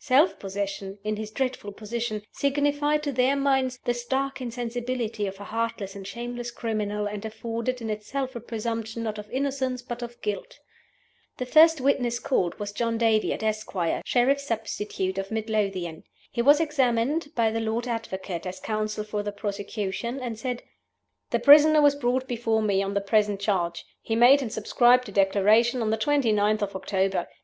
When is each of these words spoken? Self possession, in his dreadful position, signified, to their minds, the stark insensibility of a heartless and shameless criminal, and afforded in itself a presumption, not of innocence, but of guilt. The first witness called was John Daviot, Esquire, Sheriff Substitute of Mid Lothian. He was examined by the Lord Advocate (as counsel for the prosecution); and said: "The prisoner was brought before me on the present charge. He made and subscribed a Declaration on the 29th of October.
Self 0.00 0.40
possession, 0.40 0.98
in 1.04 1.14
his 1.14 1.30
dreadful 1.30 1.70
position, 1.70 2.24
signified, 2.32 3.04
to 3.04 3.12
their 3.12 3.36
minds, 3.36 3.78
the 3.84 3.94
stark 3.94 4.40
insensibility 4.40 5.28
of 5.28 5.38
a 5.38 5.44
heartless 5.44 5.94
and 5.94 6.04
shameless 6.04 6.50
criminal, 6.50 7.06
and 7.06 7.24
afforded 7.24 7.80
in 7.80 7.88
itself 7.88 8.34
a 8.34 8.40
presumption, 8.40 9.04
not 9.04 9.16
of 9.16 9.30
innocence, 9.30 9.82
but 9.82 10.02
of 10.02 10.20
guilt. 10.22 10.58
The 11.36 11.46
first 11.46 11.80
witness 11.80 12.18
called 12.18 12.58
was 12.58 12.72
John 12.72 12.98
Daviot, 12.98 13.44
Esquire, 13.44 14.02
Sheriff 14.04 14.40
Substitute 14.40 15.18
of 15.18 15.30
Mid 15.30 15.48
Lothian. 15.48 16.02
He 16.32 16.42
was 16.42 16.58
examined 16.58 17.32
by 17.36 17.52
the 17.52 17.60
Lord 17.60 17.86
Advocate 17.86 18.44
(as 18.44 18.58
counsel 18.58 19.04
for 19.04 19.22
the 19.22 19.30
prosecution); 19.30 20.18
and 20.18 20.36
said: 20.36 20.64
"The 21.30 21.38
prisoner 21.38 21.80
was 21.80 21.94
brought 21.94 22.26
before 22.26 22.60
me 22.60 22.82
on 22.82 22.94
the 22.94 23.00
present 23.00 23.38
charge. 23.38 23.84
He 24.02 24.16
made 24.16 24.42
and 24.42 24.52
subscribed 24.52 25.08
a 25.08 25.12
Declaration 25.12 25.80
on 25.80 25.90
the 25.90 25.96
29th 25.98 26.62
of 26.62 26.74
October. 26.74 27.28